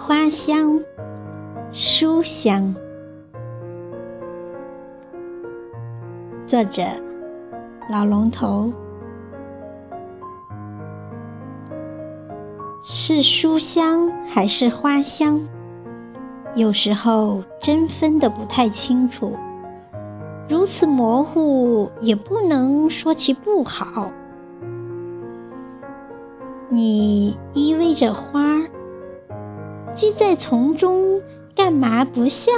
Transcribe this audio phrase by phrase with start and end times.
[0.00, 0.80] 花香、
[1.72, 2.72] 书香。
[6.46, 6.84] 作者：
[7.90, 8.72] 老龙头。
[12.84, 15.48] 是书香还是花香？
[16.54, 19.36] 有时候真分得不太清楚。
[20.48, 24.12] 如此模糊，也不能说其不好。
[26.68, 28.70] 你依偎着花儿，
[29.98, 31.20] 鸡在丛中，
[31.56, 32.52] 干嘛不笑？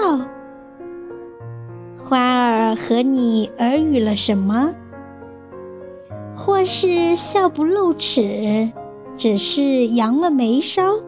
[1.96, 4.74] 花儿和你耳语了什么？
[6.36, 8.70] 或是笑不露齿，
[9.16, 11.00] 只是扬了眉梢；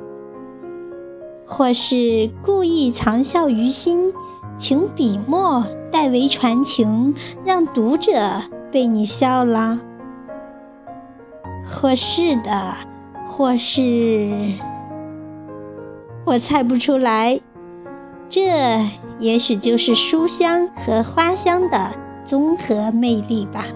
[1.44, 4.14] 或是故意藏笑于心，
[4.56, 5.62] 请笔墨。
[5.90, 9.78] 代为传情，让读者被你笑了，
[11.70, 12.72] 或是的，
[13.28, 14.30] 或是
[16.24, 17.40] 我猜不出来。
[18.28, 18.40] 这
[19.18, 21.92] 也许就是书香和花香的
[22.24, 23.66] 综合魅力吧。